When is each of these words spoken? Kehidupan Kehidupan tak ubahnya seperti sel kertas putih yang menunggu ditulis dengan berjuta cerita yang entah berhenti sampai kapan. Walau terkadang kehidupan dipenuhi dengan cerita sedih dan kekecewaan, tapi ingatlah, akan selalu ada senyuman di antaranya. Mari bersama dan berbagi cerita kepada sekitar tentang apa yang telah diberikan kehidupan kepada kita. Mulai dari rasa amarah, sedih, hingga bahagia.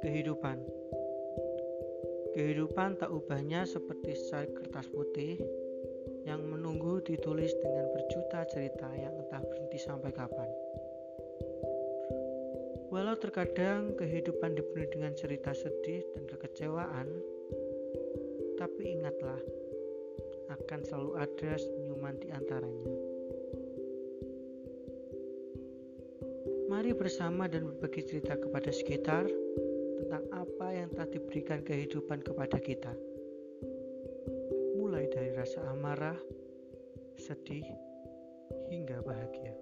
Kehidupan 0.00 0.58
Kehidupan 2.32 2.96
tak 2.96 3.12
ubahnya 3.12 3.68
seperti 3.68 4.16
sel 4.16 4.48
kertas 4.56 4.88
putih 4.88 5.36
yang 6.24 6.40
menunggu 6.46 7.02
ditulis 7.04 7.52
dengan 7.60 7.90
berjuta 7.92 8.46
cerita 8.48 8.88
yang 8.96 9.12
entah 9.18 9.42
berhenti 9.44 9.78
sampai 9.82 10.14
kapan. 10.14 10.48
Walau 12.90 13.18
terkadang 13.18 13.94
kehidupan 13.98 14.56
dipenuhi 14.56 14.88
dengan 14.94 15.12
cerita 15.14 15.52
sedih 15.52 16.02
dan 16.14 16.24
kekecewaan, 16.26 17.06
tapi 18.58 18.82
ingatlah, 18.94 19.40
akan 20.50 20.80
selalu 20.86 21.12
ada 21.18 21.52
senyuman 21.58 22.14
di 22.18 22.28
antaranya. 22.34 22.94
Mari 26.70 26.94
bersama 26.94 27.50
dan 27.50 27.66
berbagi 27.66 28.06
cerita 28.06 28.38
kepada 28.38 28.70
sekitar 28.70 29.26
tentang 30.00 30.24
apa 30.32 30.66
yang 30.72 30.88
telah 30.96 31.08
diberikan 31.12 31.60
kehidupan 31.60 32.24
kepada 32.24 32.56
kita. 32.56 32.92
Mulai 34.80 35.04
dari 35.12 35.36
rasa 35.36 35.60
amarah, 35.68 36.16
sedih, 37.20 37.68
hingga 38.72 39.04
bahagia. 39.04 39.59